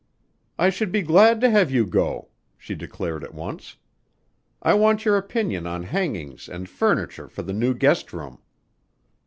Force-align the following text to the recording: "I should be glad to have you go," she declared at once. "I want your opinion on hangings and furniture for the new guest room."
"I 0.57 0.71
should 0.71 0.91
be 0.91 1.03
glad 1.03 1.39
to 1.41 1.49
have 1.51 1.69
you 1.69 1.85
go," 1.85 2.29
she 2.57 2.73
declared 2.73 3.23
at 3.23 3.35
once. 3.35 3.75
"I 4.59 4.73
want 4.73 5.05
your 5.05 5.15
opinion 5.15 5.67
on 5.67 5.83
hangings 5.83 6.49
and 6.49 6.67
furniture 6.67 7.27
for 7.29 7.43
the 7.43 7.53
new 7.53 7.75
guest 7.75 8.11
room." 8.11 8.39